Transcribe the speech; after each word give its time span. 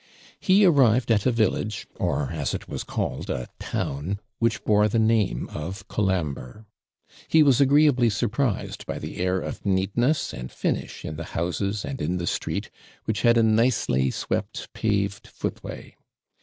He 0.39 0.65
arrived 0.65 1.11
at 1.11 1.27
a 1.27 1.31
village, 1.31 1.87
or, 1.93 2.31
as 2.31 2.55
it 2.55 2.67
was 2.67 2.83
called, 2.83 3.29
a 3.29 3.49
town, 3.59 4.19
which 4.39 4.63
bore 4.63 4.87
the 4.87 4.97
name 4.97 5.47
of 5.49 5.87
Colambre. 5.89 6.65
He 7.27 7.43
was 7.43 7.61
agreeably 7.61 8.09
surprised 8.09 8.87
by 8.87 8.97
the 8.97 9.17
air 9.17 9.37
of 9.39 9.63
neatness 9.63 10.33
and 10.33 10.51
finish 10.51 11.05
in 11.05 11.17
the 11.17 11.23
houses 11.37 11.85
and 11.85 12.01
in 12.01 12.17
the 12.17 12.25
street, 12.25 12.71
which 13.05 13.21
had 13.21 13.37
a 13.37 13.43
nicely 13.43 14.09
swept 14.09 14.73
paved 14.73 15.27
footway. 15.27 15.95